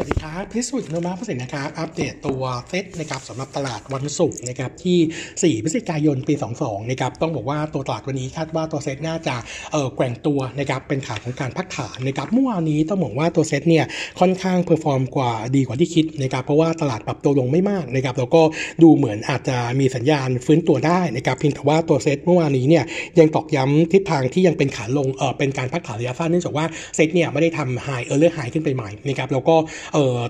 [0.00, 9.36] สวัสดีครับพิสุทธิ์นมาพิเศษนะครับอัปเดตตัวเซตนะครับสำหรับตลาดวันศุกร์นะครับที่ 4 พฤศจิกายนปี 22นะครับต้องบอกว่าตัวตลาดวันนี้คาดว่าตัวเซตน่าจะ
[9.72, 13.84] เอ่อแกว่งตัวนะครับเป็นขาของการพักฐานนะครับเมื่อวานนี้ต้องบอกว่าตัวเซตเนี่ย
[14.20, 18.42] ค่อนข้างเพอร์ฟอร์มกว่าดีกว่าที่คิดนะครับเพราะว่าตลาดปรับตัวลงไม่มากนะครับแล้วก็
[18.82, 22.84] ดูเหมือนอาจจะมีสัญญาณฟื้นตัวได้นะครับเพียงแต่ว่าตัวเซตเมื่อวานนี้เนี่ย
[23.18, 26.64] ยังตอกย้ำทิศทางที่ยังเป็นขาลงเออเป็นการพักฐานระยะสั้นเนื่องจากว่า
[26.96, 29.56] เซตเนี่ยไม่ได้ทำไฮเออร์เลอร์ไฮขึ้นไปใหม่นะครับแล้วก็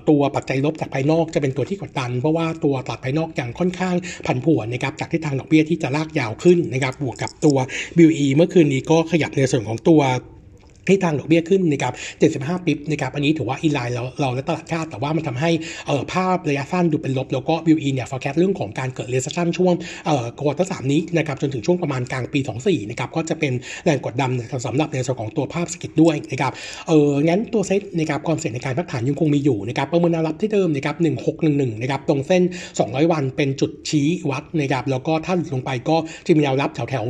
[0.09, 3.95] ตัวปัจจัยลบจากภายนอกจะเป็นตัวที่กดดัน เพราะว่าตัวตลาดภายนอกยังค่อนข้าง
[4.27, 7.57] ผันผวนนะครับจากทิศทางดอกเบี้ยที่จะลากยาวขึ้นนะครับบวกกับตัว
[7.97, 10.01] BE เมื่อคืนนี้ก็ขยับในส่วนของตัว
[10.89, 11.95] ที่ทางดอกเบี้ยขึ้นนะครับ
[12.59, 15.51] 75ปิบนะครับอันนี้ถือว่าอินไลน์เราเราและตลาดคาดแต่ว่ามันทำให้
[15.87, 19.75] เอ่อภาพระยะสั้นดูเป็นลบ แล้วก็ BE เนี่ย forecast เรื่องของการเกิด recession ช่วง
[20.07, 23.53] เอ่อควอเตอร์สามนี้นะครับจนถึงช่วงประมาณกลางปี 24นะครับก็จะเป็น
[23.85, 26.53] แรงกดดันนะครับสำหรับในส่วนของตัวภาพสกิดด้วยนะครับ
[26.89, 30.97] เอองั้นตัวเซ็ตนะครับความเสี่ยงในการพักฐานยังคงมีอยู่นะครับประเมินแนวรับที่เดิมนะครับ
[31.39, 32.43] 1611นะครับตรงเส้น
[32.79, 37.05] 200 วันเป็นจุดชี้วัดนะครับแล้วก็ถ้าหลุดลงไปก็จะมีแนวรับแถวแถว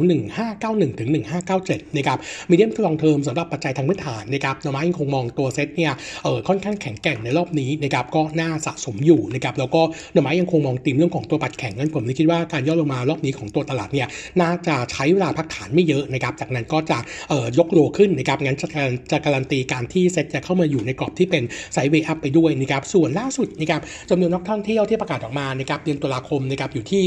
[0.46, 1.08] 1591ถึง
[1.52, 2.18] 1597นะครับ
[2.50, 5.92] มีเดียมทลองเทอมสำหรับปัจจัยทางพื้นฐานนะครับนมายังคงมองตัวเซตเนี่ย
[6.24, 9.82] เออค่อนข้างแข็งแกร่งในรอบนี้นะครับก็น่าสะสมอยู่นะครับแล้วก็
[10.14, 14.08] นมายังคงมองตีมเรื่องของตัวปัดแข็งงั้นผมคิดว่าการย่อลงมารอบนี้ของตัวตลาดเนี่ย
[14.40, 18.68] น่าจะใช้เวลาพักฐานไม่เยอะนะครับจากนั้นก็จะเออยกโลขึ้นนะครับงั้นจะ
[19.10, 23.80] จะการันตีการที่เซตจะเข้ามาอยู่ในกรอบที่เป็นไซด์เวย์อัพไปด้วยนะครับส่วนล่าสุดนะครับ
[24.10, 27.02] จำนวนนักท่องเที่ยวที่ประกาศออกมานะครับเดือนตุลาคมนะครับอยู่ที่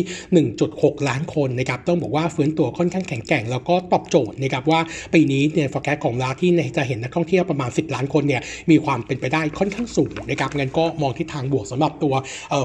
[0.58, 4.80] 1.6 ล้านคนนะครับต้องบอกว่าฟื้นตัวค่อนข้างแข็งแกร่ง แล้วก็ตอบโจทย์นะครับว่า
[5.14, 12.14] ปีนี้เนี่ย forecast ของลาที่จะเห็นนักท่องเที่ยวประมาณ 10 ล้านคนเนี่ยมีความเป็นไปได้ค่อนข้างสูงนะครับงั้นก็มองทิศทางบวกสำหรับตัว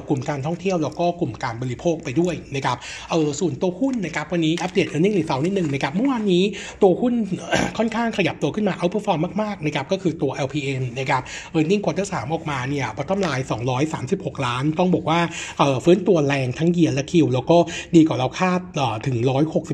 [0.09, 2.77] กลุ่มการท่องเที่ยวแล้วก็กลุ่มการบริโภคไปด้วยนะครับ
[3.11, 6.45] เออส่วนตัวหุ้นนะครับวันนี้อัปเดต earning result นิดนึงนะครับเมื่อวานนี้
[6.83, 7.15] ตัวหุ้น
[7.79, 11.23] ค่อนข้างขยับตัวขึ้นมา outperform มากๆนะครับก็คือตัว LPN นะครับ
[11.55, 13.45] earning quarter 3ออกมาเนี่ย bottom line
[13.95, 15.21] 236 ล้าน ต้องบอกว่า
[15.59, 17.57] เออฟื้นตัวแรงทั้งเยียร์และคิว แล้วก็
[17.97, 18.61] ดีกว่าเราคาด
[19.07, 19.17] ถึง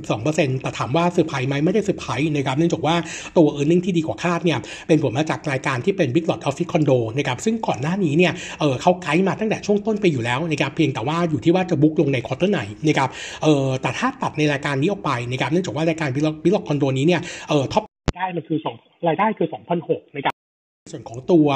[0.03, 2.95] 162%แต่ถามว่าเซอร์ไพรส์ไหมไม่ได้เซอร์ไพรส์นะครับเนื่องจากว่า
[3.37, 4.59] ตัว earning ที่ดีกว่าคาดเนี่ย
[4.89, 13.09] เป็นผลมาจากรายการที่เป็น Big Lot Office Condo นะครับซึ่งก่อนหน้านี้เนี่ยเออเขาไกด์มาตั้งแต่ช่วงต้นไปอยู่แล้วนะครับเพียงแต่ว่าอยู่ที่ว่าจะบุ๊กลงในควอเตอร์ไหนนะครับ
[13.43, 17.83] เออแต่ถ้าตัดในรายการนี้ออกไปนะครับเนื่องจากว่ารายการ Big Lot Big Lot Condo นี้เนี่ยเออท็อป
[18.17, 19.49] ได้มันคือ2รายได้คือ
[19.83, 20.35] 2,006นะครับ
[20.91, 21.49] ส่วนของตัว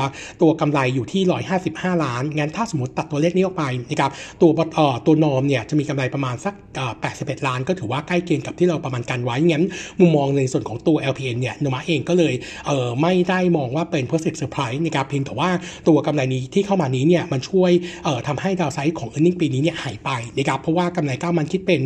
[0.42, 1.22] ตัวกำไรอยู่ที่
[1.62, 4.10] 155 ล้าน งั้นถ้าสมมติตัดตัวเลขนี้ออกไปนะครับ
[4.40, 9.64] ตัวเอ่อตัวนอมเนี่ยจะมีกำไรประมาณสักเอ่อ81 ล้าน ก็ถือว่าใกล้เคียงกับที่เราประมาณกันไว้ งั้น
[10.00, 12.34] มุมมองในส่วนของตัว LPN เนี่ยนมาเองก็เลย
[12.66, 15.50] เอ่อไม่ได้มองว่าเป็น positive surprise นะครับเพียงแต่ว่า
[15.88, 17.70] ตัวกำไรนี้ที่เข้ามานี้เนี่ยมันช่วย
[18.04, 21.80] เอ่อทำให้ดาวไซด์ของ earning ปีนี้เนี่ยหายไปนะครับเพราะว่ากำไรก้ามันคิดเป็น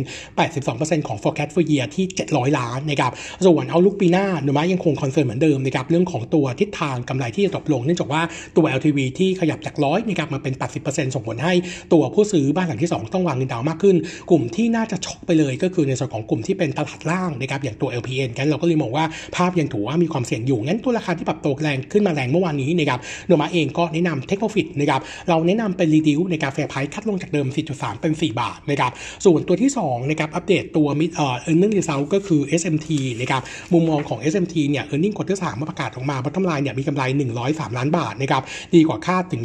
[0.51, 3.11] 82%ของ forecast for year ที่ 700 ล้านนะครับ
[3.45, 8.21] ส่วนเอาลุกปีหน้านมายังคงคอนเซิร์นเหมือนเดิมนะครับเรื่องของตัวทิศทางกำไรที่จะตกลงเนื่องจากว่า
[8.57, 10.53] ตัว LTV ที่ขยับจากร้อยนะครับมาเป็น
[10.83, 11.53] 80%ส่งผลให้
[11.93, 13.95] ตัวผู้ซื้อบ้านหลังที่ 2 ต้องวางเงินดาวมากขึ้น
[14.29, 19.05] กลุ่มที่น่าจะช็อกไปเลย ก็คือในส่วนของกลุ่มที่เป็นตลาดล่างนะครับอย่างตัว LPN กันเราก็เลยมองว่า
[19.35, 28.91] ภาพยังถือว่ามีความเสี่ยงอยู่งั้นตัวราคาที่ปรับตัวแรงขึ้นมาแรงเมื่อวานนี้นะครับโนมาเองก็แนะนำ Take Profit นะครับเราแนะนำเป็น Reduce ในการแฟร์ไพรส์คัดลงจากเดิม 4.3 เป็น 4 บาทนะครับ
[29.25, 32.87] ส่วนตัวที่2นะครับอัปเดตตัวมิดเอ่อ earning result ก็คือ SMT
[33.21, 33.41] นะครับ
[33.73, 38.43] มุมมองของ SMT เนี่ย earning quarter 3มาประกาศออกมา bottom line เนี่ยมีกำไร103 ล้านบาทนะครับ
[38.75, 39.43] ดีกว่าคาดถึง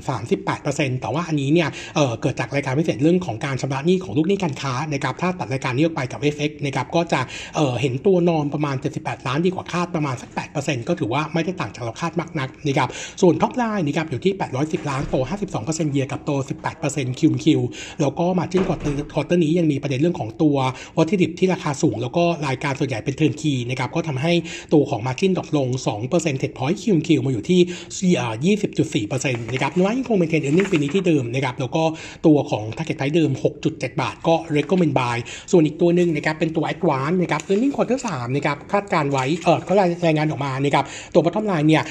[0.49, 7.21] 38%แต่ว่าอันนี้เนี่ยเเกิดจากรายการพิเศษเรื่องของการชำระหนี้ของลูกหนี้การค้านะครับถ้าตัดรายการนี้ออกไปกับ FX นะครับก็จะ
[7.55, 12.89] เเห็นตัวนอมประมาณ 78 ล้านดีกว่าคาดประมาณสัก 8%ก็ถือว่าไม่ได้ต่างจากเราคาดมากนักนะครับ
[13.23, 15.17] ส่วนท็อปไลน์นะครับอยู่ที่ 810 ล้านโต
[15.55, 16.31] 52%เยียกับโต
[16.75, 17.61] 18%คิวคิว
[18.01, 18.79] แล้วก็มาจิ้นกว่า
[19.13, 20.57] ควอเตอร์นี้ยังมีประเด็นเรื่องของตัว
[20.97, 24.33] วัตถุดิบที่ราคาสูง แล้วก็รายการส่วนใหญ่เป็นเทิร์นคีนะครับก็ทำให้
[24.73, 25.69] ตัวของมาจิ้นดรอปลง
[26.05, 31.83] 2%เท็ดพอยต์คิวคิวมาอยู่ที่20.4%นะครับน้อยยังคงเป็นเทนเอ็นนิ่งปีนี้ที่เดิมนะครับแล้วก็
[32.27, 33.31] ตัวของ t a r g e t price เดิม
[33.67, 35.17] 6.7 บาท ก็ recommend buy
[35.53, 39.75] ส่วนอีกตัวหนึ่งนะครับเป็นตัว advance นะครับ earning quarter 3นะครับคาดการไว้เออเขา
[40.07, 40.85] รายงานออกมานะครับ
[41.15, 41.85] ตัว bottom line เนี่ย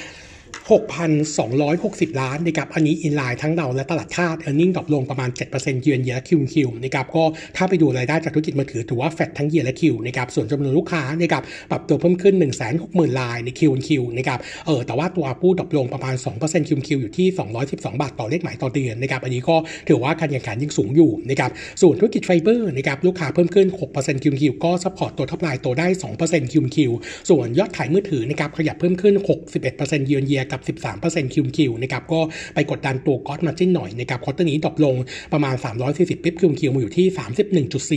[0.68, 7.24] 6,260 ล้านนะครับอันนี้อินไลน์ทั้งเราและตลาดคาด e a r n i n g ดรอปลงประมาณ 7%เยือนเยียคิวคิวนะครับก็
[7.56, 12.34] ถ้าไปดูรายได้จากธุรกิจมือถือถือว่าแฟตทั้งเยียและคิวนะครับส่วนจำนวนลูกค้านะครับปรับตัวเพิ่มขึ้น
[12.76, 17.26] 160,000ลายในคิวคิวนะครับเออแต่ว่าตัวอาปูดรอปลงประมาณ 2%คิวคิวอยู่ที่
[17.64, 19.56] 212 บาทต่อเลขหมายต่อเดือนนะครับอันนี้ก็
[19.88, 21.50] ถือว่าการแข่งขันยังสูงอยู่นะครับ
[21.82, 23.66] ส่วนธุรกิจไฟเบอร์นะครับลูกค้าเพิ่มขึ้น
[23.96, 25.88] 6%คิวคิวก็ซัพพอร์ตตัวท็อปไลน์โตได้
[26.20, 26.92] 2%คิวคิว
[27.28, 29.14] ส่วนยอดขายมือถือนะครับขยับเพิ่มขึ้น
[29.62, 32.20] 61%เยือนเยียกับ13%คิวคิวนะครับก็
[32.54, 34.96] ไปกดดันตัวก๊อตมาจิ้นหน่อยนะครับควอเตอร์นี้ดรอปลง
[35.32, 35.54] ประมาณ
[35.88, 37.06] 340ปิ๊บคิวคิวมาอยู่ที่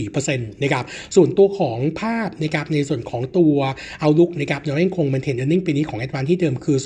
[0.08, 0.84] 31.4%นะครับ
[1.16, 3.54] ส่วนตัวของภาพนะครับในส่วนของตัว
[4.00, 6.78] เอาลุกนะครับยังคงเป็นเทนเนอร์นิ่งปีนี้ของแอดวานที่เดิมคือ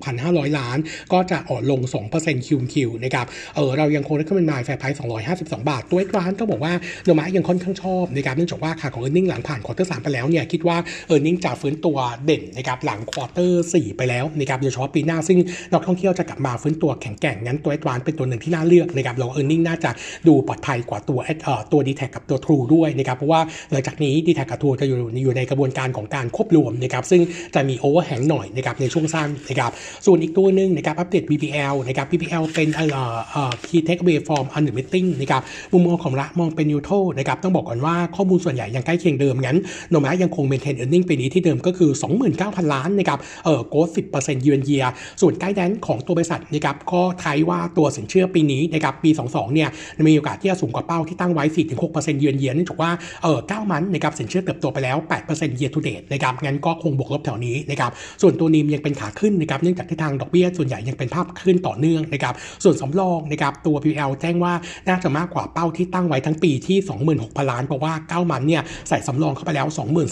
[0.00, 0.78] 26,500 ล้าน
[1.12, 1.80] ก็จะอ่อนลง
[2.14, 4.98] 2% QQ นะครับเออเรายังคงได้ขึ้นเป็น buy fair price
[5.32, 6.72] 252 บาท ตัวแอดวานต้องบอกว่า
[7.04, 15.38] โนมูระยังค่อนข้างชอบนะครับเนื่องจากว่าขาของ earning หลังผ่าน quarter 3 ไปแล้วเนี่ยคิดว่า earning จะฟื้นตัวเด่นนะครับหลัง quarter 4ไปแล้วนะครับโดยเฉพาะปีหน้าซึ่ง
[15.72, 19.90] นักท่องเที่ยวจะกลับมาฟื้นตัวแข็งแกร่งงั้นตัวแอดวานเป็นตัวหนึ่งที่น่าเลือกนะครับเรา earning น่าจะ
[20.28, 23.40] ดูปลอดภัยกว่าตัวเอ่อตัวดีแทกับตัวทรูด้วยนะครับเพราะว่า
[23.70, 27.22] หลังจากนี้ดีแทกับทรูจะอยู่อยู่ในกระบวนการของการควบรวมนะครับซึ่ง
[27.54, 29.70] จะมี overhang หน่อยนะครับในช่วงสั้นนะครับ
[30.06, 39.58] ส่วนอีกตัวหนึ่งนะครับอัปเดต BPL นะครับ BPL เป็นเอ่อเอ่อ key takeaway from analyst meeting นะครับมุมมองของเรามองเป็น neutral นะครับต้องบอกก่อนว่าข้อมูลส่วนใหญ่ยังใกล้เคียงเดิมงั้น
[39.90, 41.90] โนมูระยังคง maintain earning ปีนี้ที่เดิมก็คือ
[42.32, 44.84] 29,000 ล้านนะครับเอ่อโตสิบเปอร์เซ็นต์ year on year
[45.20, 49.68] ส่วน guidance ของตัวบริษัทนะครับก็ทายว่าตัวสินเชื่อปีนี้นะครับปี 22 เนี่ย
[50.08, 51.44] มีโอกาสที่จะสูงกว่าเป้าที่ตั้งไว้
[51.82, 52.90] 4-6%เยือนเยียเนื่องจากว่า
[53.22, 54.96] เออ9 month นะครับสินเชื่อเติบโตไปแล้ว
[55.28, 57.90] 8% year to date นะครับงั้นก็คงบวกลบแถวนี้นะครับ
[58.22, 62.34] ส่วนตัว NIM ยังเป็นขาขึ้นนะครับเนื่องจากทิศทางดอกเบี้ยส่วนใหญ่ยังเป็นภาพขึ้นต่อเนื่องนะครับ
[62.64, 64.52] ส่วนสำรองนะครับตัว PL แจ้งว่า
[64.88, 66.78] น่าจะมากกว่าเป้าที่ตั้งไว้ทั้งปีที่
[67.14, 67.92] 26,000 ล้านเพราะว่า
[68.22, 69.66] 9 month เนี่ยใส่สำรองเข้าไปแล้ว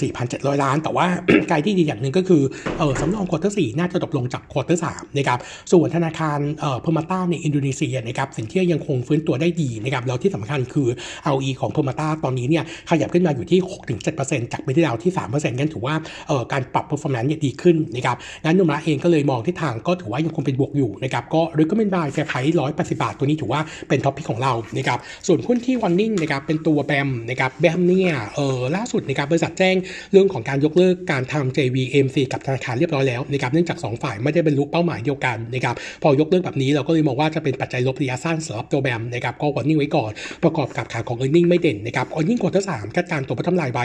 [0.09, 1.06] 24,700 ล้าน แต่ว่า
[1.49, 2.43] ไกลที่ดีอย่างหนึ่งก็คือ
[2.79, 5.38] เออสำรอง quarter 4น่าจะตกลงจาก quarter 3นะครับ
[5.73, 10.88] ส่วนธนาคารเอ่อ Permata ในอินโดนีเซียนะครับสินเชื่อยังคงฟื้นตัวได้ดีนะครับแล้วที่สำคัญคือ
[11.32, 13.61] ROE ของ Permata ตอนนี้เนี่ยขยับขึ้นมาอยู่ที่
[14.06, 15.94] 6-7%จากปีที่แล้วที่ 3%งั้นถือว่า
[16.29, 29.76] เอ่อการปรับ performance เนี่ยดีขึ้นนะครับงั้นโนมูระเองก็เลยมองทิศทางก็ถือว่ายังคงเป็นบวกอยู่นะครับก็หรือก็เป็น buy fair price 180บาทตัวนี้ถือว่าเป็น top pick ของเรานะครับส่วนหุ้นที่ warning นะครับเป็นตัวแบมนะครับแบมเนี่ยเออล่าสุดนะครับบริษัทแจ้ง
[30.12, 40.11] เรื่องของการยกเลิกการทำ JV AMC กับธนาคารเรียบร้อยแล้วนะครับเนื่องจาก 2 ฝ่ายไม่ได้บรรลุเป้าหมายเดียวกันนะครับพอยกเลิกแบบนี้เราก็เลยมองว่าจะเป็นปัจจัยลบระยะสั้นสำหรับตัวแบมนะครับก็ warning ไว้ก่อน
[40.44, 42.37] ประกอบกับขาของ e a r n i n g ไม่เด่นนะครับ e a r n i n
[42.37, 43.85] g ควอเตอร์สามคาดการตัวพัฒนาไว้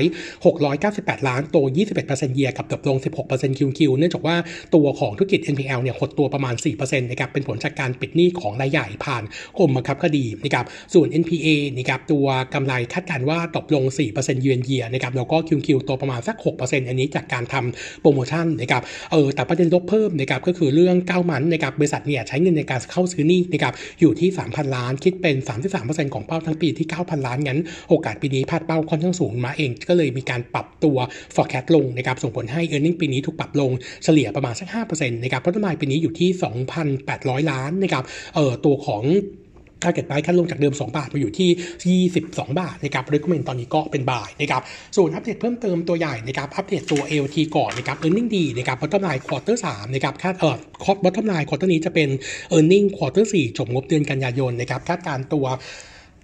[0.63, 1.57] 698 ล้านโต
[1.97, 2.89] 21% year กับเติบโต
[3.25, 4.35] 16% QQ เนื่องจากว่า
[4.75, 9.23] ตัวของธุรกิจ NPL เนี่ยหดตัวประมาณ4%นะครับเป็นผลจากการปิดหนี้ของรายใหญ่ผ่าน
[9.57, 11.47] กรมบังคับคดีนะครับส่วน NPA
[11.77, 13.83] นะครับตัวกำไรคาดการว่าตกลง
[14.15, 25.35] 4%เยือนเยียนะครับแล้วก็ QQ โตประมาณสัก 6%อันนี้จากการทำโปรโมชั่นนะครับเออแต่ประเด็นลบเพิ่มนะครับก็คือเรื่องเก้า month นะครับบริษัทเนี่ยใช้เงินในการเข้าซื้อหนี้นะครับอยู่ที่ 3,000 ล้านคิดเป็น
[25.75, 27.59] 33%ของเป้าทั้งปีที่ 9,000 ล้านงั้น
[27.89, 30.97] โอกาสปีนี้พลาดเป้าค่อนข้างสูงมาเอง ก็เลยมีการปรับตัว
[31.35, 33.71] forecast ลงนะครับส่งผลให้ e a r n i n g ปีนี้ถูกปรับลง
[34.03, 36.29] เฉลี่ยประมาณสัก5%นะครับเพราะต้นไม้ปีนี้อยู่ที่
[36.89, 38.03] 2,800 ล้านนะครับ
[38.35, 39.03] เอ่อตัวของ
[39.83, 44.61] ถ้าเกิดไปขั้นลงจากเดิม 2 บาทมาอยู่ที่ 22 บาทนะครับรีคอมเมนตอนนี้ก็เป็นบ่ายนะครับ
[44.95, 52.09] ส่วนอัปเดตเพิ่มเติมตัวใหญ่นะครับอัปเดตตัว LT ก่อนนะครับ e a r n i n g ดีนะครับบอททอมไลน์ควอเตอร์3นะครับคาดเอ่อcore bottom line quarter นี้จะเป็น
[52.55, 55.45] e a r n i n g ควอเตอร์4จบงบเดือนกันยายนนะครับคาดการตัว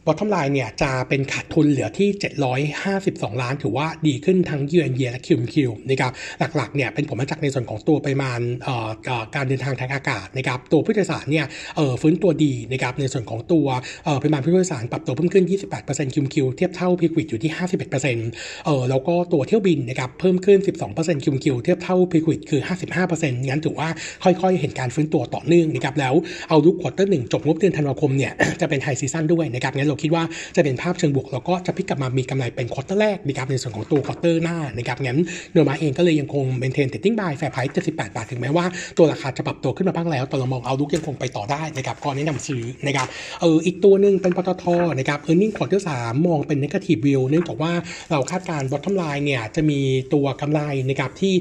[0.05, 2.09] bottom line เนี่ยจะเป็นขาดทุนเหลือที่
[2.75, 8.39] 752 ล้าน ถือว่าดีขึ้นทั้ง year on year และ QQ นะครับหลักๆเนี่ยเป็นผลมาจากในส่วนของตัวปริมาณ
[9.35, 11.45] การเดินทางทางอากาศนะครับตัวผู้โดยสารเนี่ย
[12.01, 13.65] ฟื้นตัวดีนะครับในส่วนของตัว
[14.21, 15.45] ปริมาณผู้โดยสารปรับตัวเพิ่มขึ้น
[15.79, 17.51] 28% QQ เทียบเท่า pre-COVID อยู่ที่
[18.07, 20.59] 51%เออแล้วก็ตัวเที่ยวบินนะครับเพิ่มขึ้น
[20.91, 22.61] 12% QQ เทียบเท่า pre-COVID คือ
[23.03, 23.89] 55%งั้นถือว่า
[24.23, 26.13] ค่อยๆ เห็นการฟื้นตัวต่อเนื่องนะครับแล้ว
[26.49, 30.25] outlook quarter หนึ่งจบงบเดือนธันวาคมเนี่ยจะเป็น high season ด้วยนะครับงั้นเราคิดว่า
[30.55, 35.19] จะเป็นภาพเชิงบวกแล้วก็จะพลิกกลับมามีกำไรเป็น quarter แรกนะครับในส่วนของตัว quarter หน้านะครับงั้น
[35.53, 38.65] โนมูระเองก็เลยยังคง maintain trading buy fair price 78 บาทถึงแม้ว่า
[38.97, 43.07] ตัวราคาจะปรับตัวขึ้นมาบ้างแล้วแต่เรามอง outlook ยังคงไปต่อได้นะครับก็แนะนำซื้อนะครับ
[43.41, 44.65] เอออีกตัวหนึ่งเป็นปตท
[44.99, 47.71] นะครับ earning quarter สามมองเป็น negative view เนื่องจากว่า
[48.11, 49.79] เราคาดการ bottom line เนี่ยจะมี
[50.13, 51.33] ตัวกำไรนะครับที่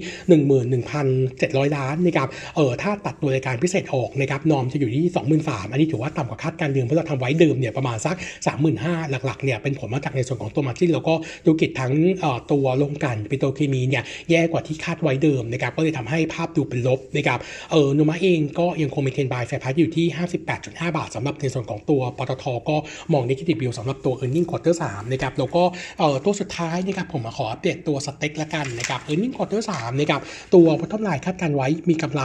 [0.88, 5.02] 11,700 ล้านนะครับเออถ้าตัดตัวรายการพิเศษออกนะครับ norm จะอยู่ที่
[5.42, 11.92] 23,000อันนี้ถือว่าต่ำกว่าคาดการเดิมเพราะเราทำไว้เดิมเนี่ยประมาณสัก35,000หลักๆเนี่ยเป็นผลมาจากในส่วนของตัว margin แล้วก็ธุรกิจทั้ง
[12.52, 17.38] ตัวโรงกลั่นปิโตรเคมีเนี่ยแย่กว่าที่คาดไว้เดิมนะครับก็เลยทำให้ภาพดูเป็นลบนะครับ
[17.70, 20.06] เออโนมูระเองก็ยังคง maintain buy fair price อยู่ที่
[20.52, 22.76] 58.5 บาทสำหรับในส่วนของตัวปตทก็
[23.12, 25.62] มองในทิศบิวสำหรับตัว e a r n i n g quarter 3นะครับแล้วก็
[25.98, 30.20] เออตัวสุดท้ายนะครับผมมาขออัปเดตตัวสเต็กละกันนะครับ e a r n i n g quarter 3นะครับ
[30.54, 32.22] ตัวพัฒนายคาดการไว้มีกำไร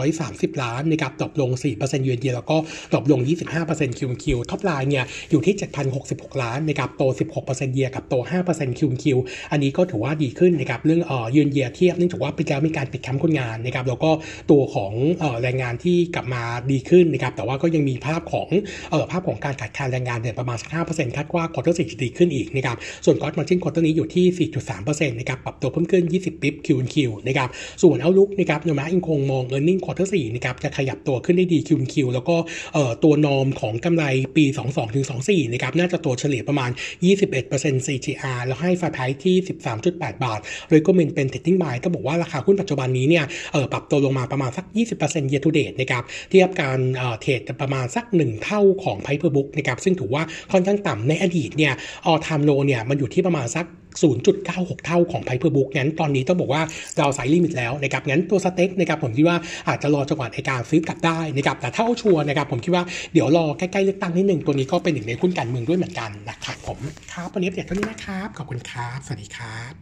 [0.00, 2.56] 130 ล้านนะครับตกลง4%เยือนเยียแล้วก็
[2.94, 3.20] ตกลง
[3.60, 5.62] 25% QQ top line เนี่ยอยู่ที่ที่
[6.00, 7.02] 7,066 ล้านนะครับโต
[7.38, 8.14] 16% year กับโต
[8.50, 9.18] 5% QQ
[9.52, 14.10] อันนี้ก็ถือว่าดีขึ้นนะครับเรื่องเอ่อยืนเยียเทียบเนื่องจากว่าเป็นการมีการปิดแคมป์คนงานนะครับแล้วก็
[14.50, 18.48] ตัวของเอ่อแรงงานที่กลับมาดีขึ้นนะครับแต่ว่าก็ยังมีภาพของ
[18.90, 27.48] เอ่อภาพของการขาดแคลนแรงงานเนี่ยประมาณสัก5%คาดว่า quarter สี่จะดีขึ้นอีกนะครับส่วน gross margin quarter นี้อยู่ที่ 4.3%นะครับปรับตัวเพิ่มขึ้น 20 bps QQ นะครับ
[27.82, 32.36] ส่วน outlook นะครับโนมูระยังคงมอง earning quarter สี่นะครับจะขยับตัวขึ้นได้ดี QQ แล้วก็
[32.74, 34.04] เอ่อตัว norm ของกำไร
[34.36, 34.44] ปี
[34.98, 36.70] 22-24 นะครับน่าจะโตเฉลี่ยประมาณ
[37.28, 39.36] 21% CAGR แล้วให้ fair price ที่
[39.80, 44.64] 13.8 บาทโดยก็เมินเป็น Setting Buy ต้อบอกว่าราคาหุ้นปัจจุบันนี้เนี่ยเออปรับตัวลงมาประมาณสัก
[44.98, 51.72] 20% year to date นะครับเทียบการเทรดประมาณสัก 1 เท่าของ p i p e r Book นะครับซึ่งถือว่าค่อนข้างต่ำในอดีตเนี่ย
[52.06, 53.66] all time low เนี่ยมันอยู่ที่ประมาณสัก
[54.02, 56.62] 0.96 เท่าของ price per book งั้นตอนนี้ต้องบอกว่า
[56.98, 59.36] downside limited แล้วนะครับงั้นตัวสเต็กนะครับผมคิดว่า
[59.68, 66.78] อาจจะรอจังหวะในการซื้อกลับได้นะครับแต่ถ้าเอาชัวร์นะครับผมคิดว่าเดี๋ยวรอใกล้ๆเลือกตั้งนิดหนึ่งตัวนี้ก็เป็นหนึ่งในหุ้นการเมืองด้วยเหมือนกันนะครับผม
[67.12, 69.72] ครับวันนี้อัปเดตเท่านี้นะครับขอบคุณครับสวัสดีครับ